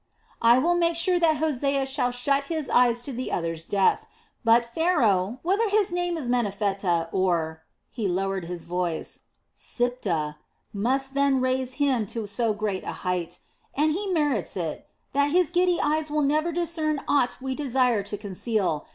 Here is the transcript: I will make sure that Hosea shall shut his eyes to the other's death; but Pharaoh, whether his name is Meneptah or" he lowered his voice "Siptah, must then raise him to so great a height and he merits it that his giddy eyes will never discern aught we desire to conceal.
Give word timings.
I 0.41 0.57
will 0.57 0.73
make 0.73 0.95
sure 0.95 1.19
that 1.19 1.37
Hosea 1.37 1.85
shall 1.85 2.09
shut 2.09 2.45
his 2.45 2.71
eyes 2.71 3.03
to 3.03 3.13
the 3.13 3.31
other's 3.31 3.63
death; 3.63 4.07
but 4.43 4.65
Pharaoh, 4.65 5.37
whether 5.43 5.69
his 5.69 5.91
name 5.91 6.17
is 6.17 6.27
Meneptah 6.27 7.07
or" 7.11 7.61
he 7.91 8.07
lowered 8.07 8.45
his 8.45 8.63
voice 8.65 9.19
"Siptah, 9.55 10.37
must 10.73 11.13
then 11.13 11.39
raise 11.39 11.73
him 11.73 12.07
to 12.07 12.25
so 12.25 12.51
great 12.51 12.83
a 12.83 12.91
height 13.05 13.37
and 13.75 13.91
he 13.91 14.07
merits 14.11 14.57
it 14.57 14.87
that 15.13 15.29
his 15.29 15.51
giddy 15.51 15.79
eyes 15.79 16.09
will 16.09 16.23
never 16.23 16.51
discern 16.51 17.01
aught 17.07 17.37
we 17.39 17.53
desire 17.53 18.01
to 18.01 18.17
conceal. 18.17 18.87